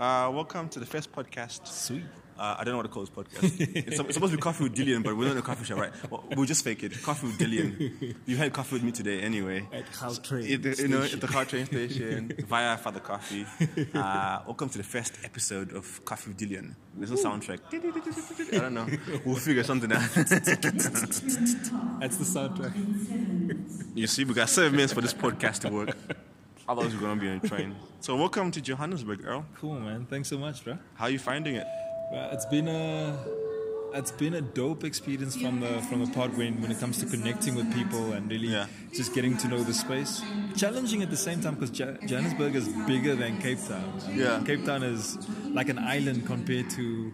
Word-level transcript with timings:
Uh, 0.00 0.30
welcome 0.32 0.66
to 0.70 0.80
the 0.80 0.86
first 0.86 1.12
podcast. 1.12 1.66
Sweet. 1.66 2.04
Uh, 2.38 2.56
I 2.58 2.64
don't 2.64 2.72
know 2.72 2.78
what 2.78 2.84
to 2.84 2.88
call 2.88 3.02
this 3.04 3.10
podcast. 3.10 3.60
it's, 3.60 3.98
it's 4.00 4.14
supposed 4.14 4.30
to 4.32 4.38
be 4.38 4.40
Coffee 4.40 4.64
with 4.64 4.74
Dillion, 4.74 5.02
but 5.04 5.14
we're 5.14 5.24
not 5.26 5.32
in 5.32 5.38
a 5.38 5.42
coffee 5.42 5.66
shop, 5.66 5.76
right? 5.76 5.92
Well, 6.10 6.24
we'll 6.34 6.46
just 6.46 6.64
fake 6.64 6.82
it. 6.82 7.02
Coffee 7.02 7.26
with 7.26 7.36
Dillion. 7.38 8.14
You 8.24 8.36
had 8.38 8.50
coffee 8.54 8.76
with 8.76 8.82
me 8.82 8.92
today 8.92 9.20
anyway. 9.20 9.68
At 9.70 9.84
Gautrain 9.92 10.48
It- 10.64 10.78
you 10.78 10.88
know, 10.88 11.02
at 11.02 11.20
the 11.20 11.26
Gautrain 11.26 11.66
station, 11.66 12.32
via 12.48 12.78
Father 12.78 13.00
Coffee. 13.00 13.44
Uh, 13.94 14.40
welcome 14.46 14.70
to 14.70 14.78
the 14.78 14.84
first 14.84 15.18
episode 15.22 15.74
of 15.76 16.02
Coffee 16.06 16.30
with 16.30 16.38
Dillion. 16.38 16.74
There's 16.96 17.10
no 17.10 17.18
soundtrack. 17.18 17.58
I 18.54 18.58
don't 18.58 18.72
know. 18.72 18.86
We'll 19.26 19.36
figure 19.36 19.64
something 19.64 19.92
out. 19.92 20.00
That's 20.14 20.30
the 22.16 22.24
soundtrack. 22.24 22.72
You 23.94 24.06
see, 24.06 24.24
we 24.24 24.32
got 24.32 24.48
seven 24.48 24.72
minutes 24.72 24.94
for 24.94 25.02
this 25.02 25.12
podcast 25.12 25.58
to 25.60 25.68
work. 25.70 25.94
Otherwise, 26.70 26.94
we're 26.94 27.00
going 27.00 27.18
to 27.18 27.20
be 27.20 27.28
on 27.28 27.40
a 27.42 27.48
train. 27.48 27.74
So, 27.98 28.14
welcome 28.14 28.52
to 28.52 28.60
Johannesburg, 28.60 29.26
Earl. 29.26 29.44
Cool, 29.56 29.80
man. 29.80 30.06
Thanks 30.08 30.28
so 30.28 30.38
much, 30.38 30.62
bro. 30.62 30.78
How 30.94 31.06
are 31.06 31.10
you 31.10 31.18
finding 31.18 31.56
it? 31.56 31.66
Well, 32.12 32.30
it's 32.30 32.46
been 32.46 32.68
a 32.68 33.18
it's 33.92 34.12
been 34.12 34.34
a 34.34 34.40
dope 34.40 34.84
experience 34.84 35.34
from 35.34 35.58
the 35.58 35.82
from 35.88 36.04
the 36.04 36.10
pod 36.12 36.36
when 36.38 36.60
when 36.62 36.70
it 36.70 36.78
comes 36.78 36.98
to 36.98 37.06
connecting 37.06 37.56
with 37.56 37.74
people 37.74 38.12
and 38.12 38.30
really 38.30 38.46
Yeah. 38.46 38.66
just 38.94 39.14
getting 39.16 39.36
to 39.38 39.48
know 39.48 39.64
the 39.64 39.74
space. 39.74 40.22
Challenging 40.56 41.02
at 41.02 41.10
the 41.10 41.16
same 41.16 41.40
time 41.40 41.54
because 41.56 41.70
Johannesburg 41.70 42.54
is 42.54 42.68
bigger 42.86 43.16
than 43.16 43.38
Cape 43.40 43.58
Town. 43.66 43.92
I 44.06 44.12
Yeah. 44.12 44.42
Cape 44.46 44.64
Town 44.64 44.84
is 44.84 45.18
like 45.58 45.68
an 45.70 45.78
island 45.80 46.24
compared 46.24 46.70
to 46.78 47.12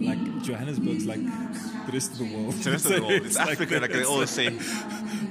like 0.00 0.42
Johannesburg's 0.42 1.04
like 1.04 1.22
the 1.86 1.92
rest 1.92 2.12
of 2.12 2.18
the 2.20 2.30
world. 2.34 2.54
The 2.54 2.70
rest 2.70 2.86
of 2.86 2.92
the 2.92 3.00
world. 3.08 3.12
It's 3.26 3.36
like 3.36 3.50
Africa, 3.52 3.74
the- 3.74 3.80
like 3.80 3.92
they 3.92 3.98
it's 4.00 4.08
always 4.08 4.30
say. 4.30 4.58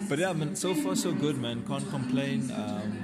But 0.07 0.19
yeah, 0.19 0.33
man, 0.33 0.55
so 0.55 0.75
far 0.75 0.95
so 0.95 1.11
good, 1.13 1.37
man. 1.41 1.63
Can't 1.65 1.89
complain. 1.89 2.41
Um, 2.51 2.61
yeah, 2.61 2.94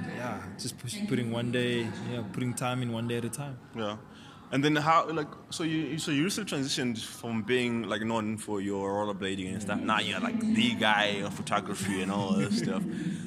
just 0.62 0.78
push, 0.78 0.96
putting 1.08 1.30
one 1.30 1.52
day, 1.52 1.82
know, 2.12 2.24
putting 2.32 2.54
time 2.54 2.82
in 2.82 2.92
one 2.92 3.08
day 3.08 3.18
at 3.18 3.24
a 3.24 3.30
time. 3.30 3.58
Yeah. 3.76 3.96
And 4.52 4.62
then 4.62 4.76
how 4.76 5.08
like 5.08 5.28
so 5.48 5.64
you 5.64 5.98
so 5.98 6.10
you 6.10 6.24
recently 6.24 6.58
transitioned 6.58 7.02
from 7.02 7.42
being 7.42 7.84
like 7.84 8.02
known 8.02 8.36
for 8.36 8.60
your 8.60 8.90
rollerblading 8.90 9.50
and 9.50 9.62
stuff. 9.62 9.80
Now 9.80 10.00
you're 10.00 10.20
like 10.20 10.38
the 10.40 10.74
guy 10.74 11.22
of 11.24 11.32
photography 11.32 12.02
and 12.02 12.12
all 12.12 12.34
this 12.34 12.58
stuff. 12.58 12.82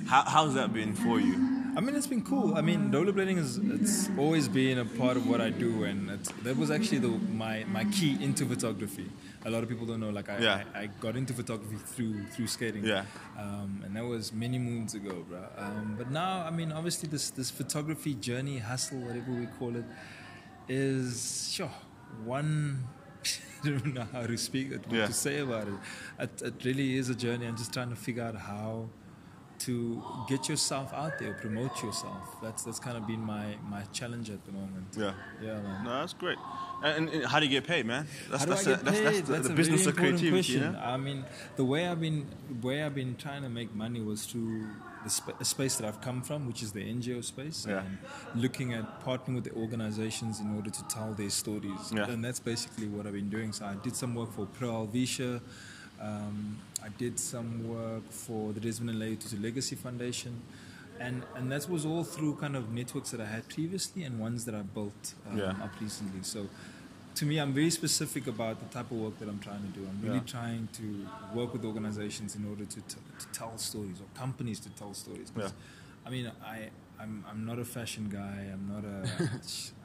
How 0.07 0.23
how's 0.23 0.53
that 0.53 0.71
been 0.71 0.93
for 0.93 1.19
you? 1.19 1.54
I 1.77 1.81
mean, 1.81 1.95
it's 1.95 2.07
been 2.07 2.23
cool. 2.23 2.55
I 2.55 2.61
mean, 2.61 2.89
rollerblading 2.91 3.37
is 3.37 3.57
it's 3.57 4.09
always 4.17 4.47
been 4.47 4.77
a 4.79 4.85
part 4.85 5.17
of 5.17 5.27
what 5.27 5.41
I 5.41 5.49
do, 5.49 5.83
and 5.83 6.09
it's, 6.09 6.29
that 6.43 6.55
was 6.55 6.71
actually 6.71 6.99
the, 6.99 7.09
my 7.43 7.65
my 7.65 7.83
key 7.85 8.17
into 8.23 8.45
photography. 8.45 9.09
A 9.45 9.49
lot 9.49 9.61
of 9.63 9.69
people 9.69 9.85
don't 9.85 9.99
know. 9.99 10.09
Like 10.09 10.29
I, 10.29 10.37
Yeah. 10.39 10.63
I, 10.73 10.79
I 10.83 10.85
got 11.01 11.15
into 11.17 11.33
photography 11.33 11.75
through 11.77 12.25
through 12.27 12.47
skating. 12.47 12.85
Yeah. 12.85 13.03
Um, 13.37 13.81
and 13.85 13.95
that 13.95 14.05
was 14.05 14.31
many 14.31 14.57
moons 14.57 14.93
ago, 14.95 15.25
bro. 15.29 15.43
Um, 15.57 15.95
but 15.97 16.09
now, 16.11 16.43
I 16.47 16.49
mean, 16.51 16.71
obviously, 16.71 17.09
this 17.09 17.29
this 17.31 17.51
photography 17.51 18.13
journey, 18.15 18.57
hustle, 18.59 18.99
whatever 18.99 19.31
we 19.31 19.47
call 19.59 19.75
it, 19.75 19.85
is 20.69 21.51
sure 21.53 21.71
one. 22.23 22.83
I 23.63 23.69
don't 23.69 23.93
know 23.95 24.07
how 24.11 24.25
to 24.27 24.37
speak 24.37 24.71
it, 24.71 24.85
what 24.87 24.95
Yeah. 24.95 25.07
to 25.07 25.13
say 25.13 25.39
about 25.39 25.67
it. 25.67 25.73
it. 26.19 26.41
It 26.41 26.63
really 26.63 26.97
is 26.97 27.09
a 27.09 27.15
journey. 27.15 27.47
I'm 27.47 27.57
just 27.57 27.73
trying 27.73 27.89
to 27.89 27.95
figure 27.95 28.23
out 28.23 28.35
how 28.35 28.87
to 29.59 30.01
get 30.27 30.47
yourself 30.49 30.93
out 30.93 31.17
there, 31.19 31.33
promote 31.33 31.81
yourself. 31.83 32.35
That's 32.41 32.63
that's 32.63 32.79
kind 32.79 32.97
of 32.97 33.07
been 33.07 33.21
my 33.21 33.55
my 33.69 33.83
challenge 33.93 34.29
at 34.29 34.45
the 34.45 34.51
moment. 34.51 34.87
Yeah. 34.97 35.13
Yeah, 35.41 35.61
man. 35.61 35.83
No, 35.85 35.89
that's 35.99 36.13
great. 36.13 36.37
And, 36.83 37.09
and 37.09 37.25
how 37.25 37.39
do 37.39 37.45
you 37.45 37.51
get 37.51 37.65
paid, 37.65 37.85
man? 37.85 38.05
That's 38.29 38.43
How 38.43 38.45
do 38.45 38.51
that's 38.51 38.67
I 38.67 38.69
the, 38.71 38.75
get 38.75 38.85
that's, 38.85 38.99
paid? 38.99 39.05
that's 39.05 39.27
the, 39.27 39.33
That's 39.33 39.47
the 39.47 39.53
a 39.53 39.55
business 39.55 39.81
very 39.85 39.91
of 39.91 39.97
creativity, 39.97 40.53
you 40.53 40.59
know? 40.59 40.79
I 40.83 40.97
mean, 40.97 41.25
the 41.55 41.63
way 41.65 41.87
I've 41.87 42.01
been, 42.01 42.27
way 42.61 42.83
I've 42.83 42.93
been 42.93 43.15
trying 43.15 43.41
to 43.43 43.49
make 43.49 43.73
money 43.73 44.01
was 44.01 44.25
through 44.25 44.67
the 45.03 45.09
sp- 45.09 45.39
a 45.39 45.45
space 45.45 45.77
that 45.77 45.87
I've 45.87 46.01
come 46.01 46.21
from, 46.21 46.45
which 46.47 46.61
is 46.61 46.73
the 46.73 46.81
NGO 46.81 47.23
space, 47.23 47.65
Yeah. 47.67 47.81
and 47.83 47.97
looking 48.41 48.73
at 48.73 49.03
partnering 49.05 49.35
with 49.35 49.45
the 49.45 49.53
organizations 49.53 50.39
in 50.41 50.53
order 50.55 50.69
to 50.69 50.83
tell 50.87 51.13
their 51.13 51.29
stories. 51.29 51.91
Yeah. 51.93 52.09
And 52.09 52.23
that's 52.23 52.39
basically 52.41 52.87
what 52.87 53.07
I've 53.07 53.13
been 53.13 53.29
doing. 53.29 53.51
So 53.53 53.65
I 53.65 53.75
did 53.81 53.95
some 53.95 54.13
work 54.13 54.33
for 54.33 54.45
Pro 54.45 54.85
Alvisha. 54.85 55.41
Um, 55.99 56.54
I 56.86 56.89
did 56.97 57.19
some 57.19 57.68
work 57.68 58.03
for 58.12 58.53
the 58.53 58.59
Desmond 58.59 58.91
and 58.91 59.00
Leah 59.00 59.16
Tutu 59.16 59.41
Legacy 59.41 59.75
Foundation. 59.75 60.41
And, 61.00 61.23
and 61.35 61.51
that 61.51 61.68
was 61.68 61.85
all 61.85 62.03
through 62.03 62.35
kind 62.35 62.56
of 62.56 62.72
networks 62.72 63.12
that 63.12 63.19
I 63.19 63.25
had 63.25 63.50
previously 63.50 64.03
and 64.03 64.19
ones 64.19 64.46
that 64.46 64.56
I 64.56 64.62
built 64.62 65.13
um, 65.29 65.38
Yeah. 65.38 65.50
up 65.63 65.72
recently. 65.81 66.22
So 66.22 66.47
to 67.16 67.25
me, 67.25 67.38
I'm 67.40 67.53
very 67.53 67.69
specific 67.69 68.28
about 68.28 68.59
the 68.59 68.66
type 68.74 68.91
of 68.91 68.97
work 68.97 69.19
that 69.19 69.28
I'm 69.28 69.40
trying 69.40 69.62
to 69.62 69.79
do. 69.79 69.85
I'm 69.90 70.00
really 70.01 70.18
Yeah. 70.18 70.24
trying 70.38 70.68
to 70.74 71.07
work 71.34 71.53
with 71.53 71.66
organizations 71.66 72.35
in 72.35 72.47
order 72.47 72.66
to, 72.66 72.81
t- 72.81 72.97
to 73.19 73.28
tell 73.34 73.57
stories 73.57 74.00
or 74.00 74.06
companies 74.18 74.59
to 74.62 74.69
tell 74.69 74.94
stories. 74.94 75.31
'Cause, 75.35 75.53
I 76.06 76.09
mean, 76.12 76.31
I, 76.45 76.69
I'm, 77.00 77.25
I'm 77.29 77.45
not 77.45 77.57
a 77.59 77.66
fashion 77.66 78.07
guy. 78.09 78.47
I'm 78.53 78.68
not 78.72 78.84
a, 78.85 79.29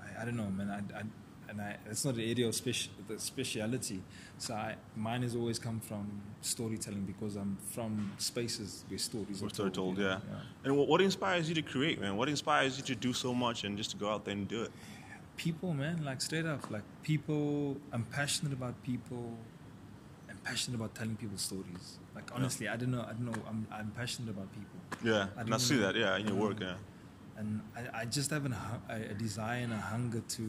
I, 0.19 0.23
I 0.23 0.25
don't 0.27 0.37
know, 0.37 0.51
man. 0.51 0.71
I, 0.71 0.99
I, 0.99 1.03
and 1.51 1.61
I, 1.61 1.77
it's 1.91 2.05
not 2.05 2.15
an 2.15 2.21
area 2.21 2.47
of 2.49 2.55
speci- 2.55 2.89
the 3.09 3.19
speciality. 3.19 4.01
So 4.39 4.55
I, 4.55 4.77
mine 4.97 5.23
has 5.23 5.35
always 5.35 5.59
come 5.59 5.81
from 5.81 6.09
storytelling 6.41 7.03
because 7.05 7.35
I'm 7.37 7.59
from 7.73 8.13
spaces 8.19 8.85
where 8.89 8.99
stories 8.99 9.43
are 9.43 9.47
We're 9.47 9.51
told, 9.51 9.75
told. 9.75 9.99
yeah. 9.99 10.05
know? 10.05 10.21
And 10.65 10.77
what, 10.79 10.87
what 10.89 11.01
inspires 11.01 11.49
you 11.49 11.55
to 11.57 11.63
create, 11.63 12.01
man? 12.01 12.17
What 12.17 12.29
inspires 12.29 12.77
you 12.79 12.85
to 12.85 12.95
do 12.95 13.13
so 13.13 13.35
much 13.35 13.65
and 13.65 13.77
just 13.77 13.91
to 13.91 13.97
go 13.97 14.09
out 14.09 14.25
there 14.25 14.33
and 14.33 14.47
do 14.49 14.63
it? 14.63 14.71
people 15.37 15.73
man 15.73 16.05
like 16.05 16.21
straight 16.21 16.45
up 16.45 16.71
like 16.71 16.83
people 17.03 17.75
i'm 17.95 18.05
passionate 18.19 18.53
about 18.53 18.75
people 18.83 19.33
i'm 20.29 20.37
passionate 20.45 20.77
about 20.77 20.95
telling 20.95 21.17
people 21.17 21.39
stories 21.39 21.99
like 22.15 22.29
honestly 22.35 22.69
i 22.69 22.77
don't 22.77 22.91
know 22.91 23.01
i 23.09 23.13
don't 23.15 23.25
know 23.25 23.43
i'm, 23.49 23.67
I'm 23.73 23.91
passionate 23.97 24.29
about 24.37 24.49
people 24.53 24.79
Yeah, 25.03 25.29
I 25.39 25.41
and 25.41 25.55
I 25.55 25.57
see 25.57 25.77
know. 25.77 25.81
that, 25.87 25.95
yeah, 25.97 26.19
in 26.19 26.27
your 26.29 26.37
work, 26.37 26.61
yeah. 26.61 26.75
and 27.39 27.63
i, 27.75 28.01
I 28.01 28.05
just 28.05 28.29
have 28.33 28.45
an, 28.45 28.55
a, 28.91 28.97
a 29.13 29.15
desire 29.15 29.63
and 29.65 29.73
a 29.73 29.79
hunger 29.79 30.21
to 30.37 30.45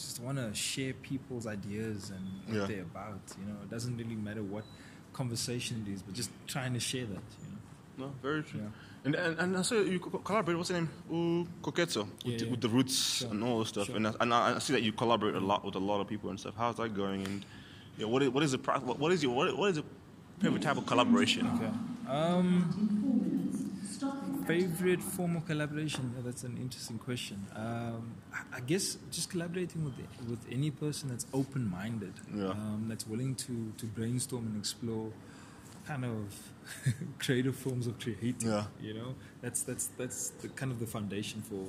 just 0.00 0.20
want 0.20 0.38
to 0.38 0.52
share 0.54 0.92
people's 0.94 1.46
ideas 1.46 2.10
and 2.10 2.24
what 2.46 2.56
Yeah. 2.56 2.66
they're 2.66 2.82
about 2.82 3.20
you 3.38 3.46
know 3.52 3.58
it 3.62 3.70
doesn't 3.70 3.96
really 3.96 4.14
matter 4.16 4.42
what 4.42 4.64
conversation 5.12 5.84
it 5.86 5.92
is 5.92 6.02
but 6.02 6.14
just 6.14 6.30
trying 6.46 6.72
to 6.74 6.80
share 6.80 7.06
that 7.06 7.24
you 7.42 7.48
know 7.52 7.58
No, 8.06 8.12
very 8.22 8.42
true. 8.42 8.60
Yeah. 8.60 8.68
And, 9.04 9.14
and 9.14 9.38
and 9.42 9.56
I 9.56 9.62
saw 9.62 9.74
you 9.94 9.98
collaborate. 9.98 10.56
What's 10.58 10.68
the 10.70 10.76
name? 10.80 10.88
Uh, 11.10 11.44
Koketso 11.64 12.04
with, 12.04 12.08
Yeah, 12.24 12.36
the- 12.38 12.44
yeah. 12.44 12.50
with 12.52 12.60
the 12.60 12.68
roots 12.76 12.96
Sure. 13.18 13.30
and 13.30 13.42
all 13.44 13.58
this 13.60 13.68
stuff. 13.68 13.86
Sure. 13.86 13.96
And 13.96 14.06
I, 14.08 14.12
and 14.20 14.32
I 14.32 14.58
see 14.58 14.72
that 14.76 14.82
you 14.82 14.92
collaborate 14.92 15.34
a 15.34 15.40
lot 15.50 15.64
with 15.64 15.74
a 15.74 15.78
lot 15.90 16.00
of 16.02 16.06
people 16.08 16.28
and 16.30 16.38
stuff. 16.40 16.54
How's 16.56 16.76
that 16.76 16.94
going? 16.94 17.24
And 17.26 17.44
yeah, 17.98 18.06
what 18.12 18.22
is 18.22 18.28
what 18.30 18.42
is 18.46 18.52
the 18.52 18.58
what, 18.58 18.98
what 18.98 19.10
is 19.12 19.22
your 19.22 19.34
what, 19.34 19.46
what 19.56 19.68
is 19.70 19.76
the 19.80 19.84
favorite 20.42 20.62
type 20.62 20.76
of 20.78 20.86
collaboration? 20.86 21.46
Okay. 21.56 21.72
Um, 22.16 22.99
favorite 24.58 25.02
form 25.02 25.36
of 25.36 25.46
collaboration? 25.46 26.12
Yeah, 26.16 26.22
that's 26.24 26.44
an 26.44 26.56
interesting 26.56 26.98
question. 26.98 27.46
Um, 27.54 28.14
I, 28.52 28.60
guess 28.60 28.96
just 29.10 29.30
collaborating 29.30 29.84
with 29.84 29.94
with 30.28 30.44
any 30.50 30.70
person 30.70 31.08
that's 31.08 31.26
open 31.32 31.68
minded, 31.70 32.12
Yeah. 32.34 32.50
um, 32.50 32.86
that's 32.88 33.06
willing 33.06 33.34
to 33.46 33.72
to 33.78 33.86
brainstorm 33.86 34.46
and 34.46 34.56
explore 34.58 35.12
kind 35.86 36.04
of 36.04 36.18
creative 37.18 37.56
forms 37.56 37.86
of 37.86 37.98
creating. 37.98 38.48
Yeah. 38.48 38.64
You 38.80 38.94
know, 38.94 39.14
that's 39.42 39.62
that's 39.62 39.86
that's 39.98 40.30
the 40.42 40.48
kind 40.48 40.72
of 40.72 40.78
the 40.80 40.86
foundation 40.86 41.42
for 41.42 41.64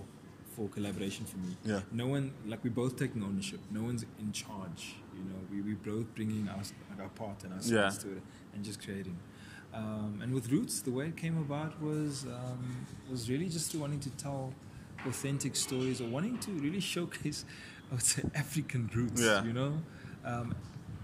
for 0.55 0.67
collaboration 0.69 1.25
for 1.25 1.37
me. 1.37 1.55
Yeah. 1.63 1.81
No 1.91 2.07
one 2.07 2.33
like 2.45 2.63
we're 2.63 2.71
both 2.83 2.97
taking 2.97 3.23
ownership. 3.23 3.59
No 3.71 3.83
one's 3.83 4.03
in 4.19 4.31
charge. 4.31 4.95
You 5.17 5.23
know, 5.29 5.39
we 5.51 5.61
we 5.61 5.73
both 5.73 6.13
bringing 6.15 6.47
our 6.49 6.57
like 6.89 6.99
our 7.01 7.09
part 7.09 7.43
and 7.43 7.53
our 7.53 7.59
Yeah. 7.59 7.89
skills 7.89 7.97
to 8.03 8.11
it 8.17 8.23
and 8.53 8.63
just 8.65 8.83
creating. 8.83 9.17
Um, 9.73 10.19
and 10.21 10.33
with 10.33 10.51
Roots, 10.51 10.81
the 10.81 10.91
way 10.91 11.05
it 11.07 11.17
came 11.17 11.37
about 11.37 11.81
was 11.81 12.25
um, 12.25 12.85
was 13.09 13.29
really 13.29 13.47
just 13.49 13.73
wanting 13.75 13.99
to 14.01 14.09
tell 14.11 14.53
authentic 15.07 15.55
stories 15.55 16.01
or 16.01 16.07
wanting 16.07 16.37
to 16.39 16.51
really 16.51 16.79
showcase, 16.95 17.45
I 17.91 17.95
would 17.95 18.03
say, 18.03 18.23
African 18.35 18.89
roots. 18.93 19.21
Yeah. 19.21 19.43
You 19.43 19.53
know, 19.53 19.73
um, 20.25 20.55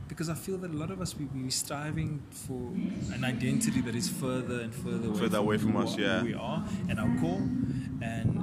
because 0.10 0.30
I 0.30 0.36
feel 0.36 0.58
that 0.60 0.72
a 0.72 0.78
lot 0.78 0.92
of 0.92 1.02
us 1.02 1.16
we 1.18 1.26
we 1.26 1.50
striving 1.50 2.22
for 2.30 2.72
an 3.14 3.24
identity 3.24 3.82
that 3.82 3.96
is 3.96 4.10
further 4.10 4.62
and 4.62 4.74
further 4.76 5.08
away 5.10 5.20
Further 5.20 5.38
away 5.38 5.58
from 5.58 5.78
us, 5.78 5.98
are- 5.98 6.02
yeah. 6.02 6.20
who 6.20 6.26
we 6.26 6.34
are 6.34 6.66
and 6.90 7.00
our 7.00 7.20
core. 7.20 7.42
And 8.02 8.42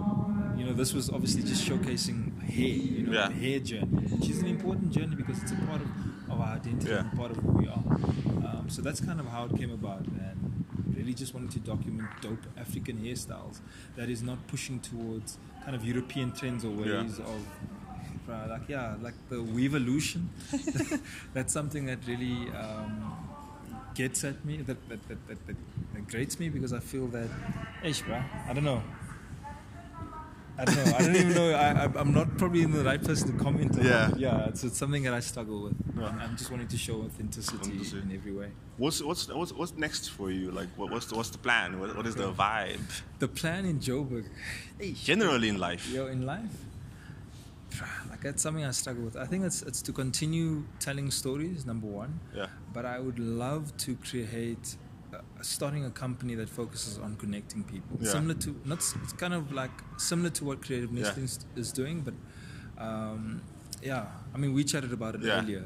you 0.58 0.64
know, 0.66 0.72
this 0.72 0.94
was 0.94 1.10
obviously 1.10 1.42
just 1.42 1.68
showcasing 1.68 2.40
hair. 2.42 2.66
You 2.66 3.02
know, 3.06 3.12
Yeah. 3.12 3.30
hair 3.30 3.58
journey, 3.60 4.06
which 4.08 4.30
is 4.30 4.38
an 4.40 4.46
important 4.48 4.90
journey 4.92 5.16
because 5.16 5.42
it's 5.42 5.52
a 5.52 5.56
part 5.66 5.80
of, 5.82 5.88
of 6.30 6.40
our 6.40 6.54
identity 6.56 6.90
Yeah. 6.90 7.00
and 7.00 7.12
part 7.16 7.30
of 7.30 7.36
who 7.38 7.52
we 7.52 7.66
are. 7.68 7.84
Um, 8.46 8.66
so 8.68 8.82
that's 8.82 9.00
kind 9.00 9.20
of 9.20 9.26
how 9.26 9.44
it 9.46 9.56
came 9.56 9.70
about, 9.72 10.04
and 10.06 10.64
really 10.96 11.14
just 11.14 11.34
wanted 11.34 11.50
to 11.52 11.60
document 11.60 12.08
dope 12.20 12.44
African 12.56 12.96
hairstyles 12.98 13.60
that 13.96 14.08
is 14.08 14.22
not 14.22 14.38
pushing 14.46 14.80
towards 14.80 15.38
kind 15.64 15.74
of 15.76 15.84
European 15.84 16.32
trends 16.32 16.64
or 16.64 16.70
Yeah. 16.84 17.02
ways 17.02 17.18
of. 17.18 17.40
uh, 18.28 18.46
Like 18.48 18.68
yeah, 18.68 18.96
like 19.02 19.14
the 19.28 19.36
weevolution. 19.56 20.22
that's 21.34 21.52
something 21.52 21.84
that 21.86 21.98
really 22.06 22.48
um, 22.62 22.94
gets 23.94 24.24
at 24.24 24.44
me. 24.44 24.56
That 24.68 24.78
that, 24.88 25.00
that, 25.08 25.20
that, 25.28 25.46
that 25.46 26.08
grates 26.08 26.38
me 26.40 26.48
because 26.48 26.72
I 26.72 26.80
feel 26.80 27.06
that, 27.08 27.28
hey, 27.82 27.92
bro, 28.06 28.22
I 28.48 28.52
don't 28.54 28.64
know. 28.64 28.82
I 30.56 30.64
don't 30.64 30.76
know. 30.76 30.92
I 30.96 30.98
don't 31.02 31.16
even 31.16 31.34
know. 31.34 31.50
I, 31.52 31.84
I'm 32.00 32.12
not 32.12 32.38
probably 32.38 32.62
in 32.62 32.70
the 32.70 32.84
right 32.84 33.02
person 33.02 33.36
to 33.36 33.42
comment 33.42 33.76
on. 33.78 33.84
Yeah. 33.84 34.10
Yeah. 34.16 34.46
It's, 34.48 34.62
it's 34.62 34.78
something 34.78 35.02
that 35.02 35.12
I 35.12 35.20
struggle 35.20 35.62
with. 35.64 35.74
Yeah. 35.98 36.06
I'm, 36.06 36.20
I'm 36.20 36.36
just 36.36 36.50
wanting 36.50 36.68
to 36.68 36.76
show 36.76 37.02
authenticity 37.02 37.56
Authenticity. 37.58 38.02
in 38.02 38.14
every 38.14 38.32
way. 38.32 38.50
What's 38.76 39.02
what's 39.02 39.26
what's 39.28 39.52
what's 39.52 39.72
next 39.76 40.10
for 40.10 40.30
you? 40.30 40.50
Like 40.52 40.68
what, 40.76 40.90
what's 40.92 41.06
the, 41.06 41.16
what's 41.16 41.30
the 41.30 41.38
plan? 41.38 41.80
What, 41.80 41.96
what 41.96 42.06
is 42.06 42.14
the 42.14 42.32
vibe? 42.32 42.78
The 43.18 43.28
plan 43.28 43.64
in 43.64 43.80
Joburg, 43.80 44.26
Generally 45.02 45.48
in 45.48 45.58
life. 45.58 45.88
yo, 45.90 46.06
in 46.06 46.24
life, 46.24 46.54
like 48.10 48.20
that's 48.22 48.42
something 48.42 48.64
I 48.64 48.70
struggle 48.70 49.04
with. 49.04 49.16
I 49.16 49.26
think 49.26 49.44
it's 49.44 49.62
it's 49.62 49.82
to 49.82 49.92
continue 49.92 50.64
telling 50.78 51.10
stories. 51.10 51.66
Number 51.66 51.86
one. 51.88 52.20
Yeah. 52.34 52.46
But 52.72 52.84
I 52.84 53.00
would 53.00 53.18
love 53.18 53.76
to 53.78 53.96
create. 53.96 54.76
Starting 55.42 55.84
a 55.84 55.90
company 55.90 56.34
that 56.36 56.48
focuses 56.48 56.98
on 56.98 57.16
connecting 57.16 57.62
people, 57.64 57.98
Yeah. 58.00 58.10
similar 58.12 58.34
to 58.34 58.50
not. 58.64 58.78
It's 59.02 59.12
kind 59.12 59.34
of 59.34 59.52
like 59.52 59.70
similar 59.98 60.30
to 60.30 60.44
what 60.44 60.62
Creative 60.62 60.90
Yeah. 60.92 61.02
Nestlings 61.04 61.38
is 61.56 61.72
doing, 61.72 62.00
but 62.02 62.14
um, 62.78 63.42
yeah. 63.82 64.06
I 64.34 64.38
mean, 64.38 64.52
we 64.54 64.64
chatted 64.64 64.92
about 64.92 65.14
it 65.16 65.22
Yeah. 65.22 65.38
earlier. 65.40 65.64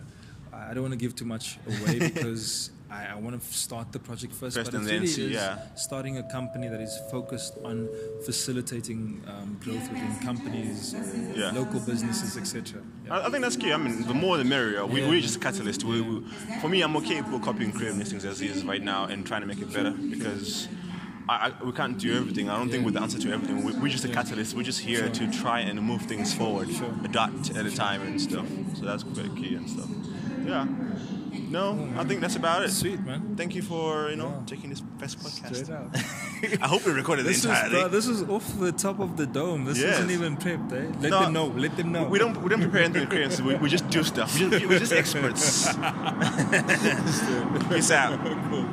I 0.53 0.75
don't 0.75 0.83
want 0.83 0.93
to 0.93 0.99
give 0.99 1.15
too 1.15 1.25
much 1.25 1.59
away 1.67 1.99
because 2.15 2.71
I, 2.91 3.07
I 3.07 3.15
want 3.17 3.41
to 3.41 3.55
start 3.55 3.93
the 3.93 3.99
project 3.99 4.33
first. 4.33 4.57
First 4.57 4.71
but 4.73 4.79
and 4.79 4.85
it 4.87 4.91
then 4.91 5.01
really 5.01 5.07
see, 5.13 5.27
is 5.27 5.33
yeah. 5.33 5.59
starting 5.77 6.17
a 6.19 6.23
company 6.23 6.69
that 6.69 6.81
is 6.81 6.99
focused 7.11 7.55
on 7.65 7.89
facilitating 8.25 9.23
um, 9.27 9.59
growth 9.63 9.91
within 9.91 10.19
companies, 10.21 10.95
uh, 10.95 11.33
Yeah. 11.37 11.51
local 11.51 11.81
businesses, 11.81 12.37
etc. 12.37 12.81
Yeah. 13.05 13.19
I, 13.19 13.27
I 13.27 13.31
think 13.31 13.43
that's 13.43 13.57
key. 13.57 13.73
I 13.73 13.77
mean, 13.77 14.07
the 14.07 14.15
more 14.15 14.37
the 14.39 14.45
merrier. 14.45 14.87
We. 14.87 15.07
We're 15.09 15.21
just 15.21 15.37
a 15.37 15.41
catalyst. 15.41 15.85
We, 15.85 16.01
we, 16.01 16.21
for 16.61 16.69
me, 16.69 16.83
I'm 16.83 16.97
okay 16.99 17.21
with 17.21 17.43
copying 17.43 17.73
Creative 17.73 17.97
Nestlings 17.97 18.25
as 18.25 18.41
is 18.41 18.65
right 18.65 18.83
now 18.83 19.05
and 19.05 19.27
trying 19.27 19.41
to 19.43 19.47
make 19.47 19.61
it 19.61 19.73
better 19.73 19.91
because 19.91 20.69
I, 21.29 21.53
I, 21.61 21.65
we 21.65 21.73
can't 21.73 21.99
do 21.99 22.17
everything. 22.17 22.49
I 22.49 22.57
don't 22.57 22.71
think 22.71 22.85
we're 22.85 22.93
the 22.93 23.03
answer 23.03 23.19
to 23.19 23.33
everything. 23.33 23.65
We, 23.65 23.73
we're 23.75 23.89
just 23.89 24.05
a 24.05 24.09
catalyst. 24.09 24.55
We're 24.57 24.63
just 24.63 24.81
here 24.81 25.09
to 25.11 25.31
try 25.31 25.61
and 25.61 25.81
move 25.83 26.03
things 26.03 26.33
forward, 26.35 26.71
Sure. 26.71 26.91
a 27.05 27.09
dot 27.09 27.51
at 27.57 27.67
a 27.67 27.75
time 27.75 28.03
and 28.03 28.21
stuff. 28.21 28.47
So 28.77 28.85
that's 28.87 29.03
quite 29.03 29.35
key 29.37 29.55
and 29.57 29.69
stuff. 29.69 29.89
Yeah. 30.47 30.67
No, 31.51 31.89
I 31.97 32.05
think 32.05 32.21
that's 32.21 32.37
about 32.37 32.63
it. 32.63 32.71
Sweet 32.71 33.01
man. 33.01 33.35
Thank 33.37 33.55
you 33.55 33.63
for 33.63 34.11
you 34.11 34.17
know 34.17 34.29
Yeah. 34.29 34.43
taking 34.47 34.69
this 34.71 34.81
best 34.81 35.19
podcast. 35.19 35.71
I 36.63 36.67
hope 36.67 36.85
we 36.85 36.93
recorded 36.93 37.25
the 37.25 37.31
This 37.31 37.39
is, 37.39 37.45
entire 37.47 37.71
thing. 37.71 37.91
this 37.91 38.07
is 38.07 38.23
off 38.29 38.59
the 38.59 38.71
top 38.73 38.99
of 39.01 39.17
the 39.17 39.27
dome. 39.27 39.65
This 39.65 39.79
Yes. 39.79 39.99
isn't 39.99 40.11
even 40.11 40.37
prepped, 40.37 40.73
eh? 40.73 40.91
Let 41.01 41.11
No, 41.11 41.21
them 41.23 41.33
know. 41.33 41.47
Let 41.47 41.77
them 41.77 41.93
know. 41.93 42.05
We 42.05 42.19
don't 42.19 42.37
we 42.43 42.51
don't 42.51 42.61
prepare 42.61 42.83
anything. 42.85 43.47
We, 43.47 43.55
we 43.57 43.69
just 43.71 43.89
do 43.89 44.03
stuff. 44.05 44.35
We 44.39 44.51
just, 44.51 44.67
we're 44.67 44.79
just 44.79 44.93
experts. 45.03 45.69
Peace 47.71 47.91
out. 47.93 48.19
Cool. 48.51 48.67